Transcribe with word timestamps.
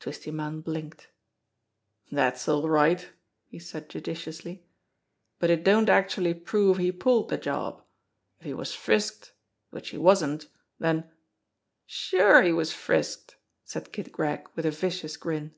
Twisty 0.00 0.32
Munn 0.32 0.60
blinked. 0.62 1.08
"Dat's 2.12 2.48
all 2.48 2.68
right," 2.68 3.10
he 3.46 3.60
said 3.60 3.88
judicially; 3.88 4.66
"but 5.38 5.50
it 5.50 5.62
don't 5.62 5.88
actually 5.88 6.34
prove 6.34 6.78
he 6.78 6.90
pulled 6.90 7.28
de 7.28 7.38
job. 7.38 7.84
If 8.40 8.44
he 8.46 8.54
was 8.54 8.74
frisked, 8.74 9.34
which 9.70 9.90
he 9.90 9.96
wasn't, 9.96 10.48
den" 10.80 11.08
"Sure, 12.02 12.42
he 12.42 12.50
was 12.52 12.72
frisked!" 12.72 13.36
said 13.64 13.92
Kid 13.92 14.10
Gregg 14.10 14.48
with 14.56 14.66
a 14.66 14.72
vicious 14.72 15.16
grin. 15.16 15.54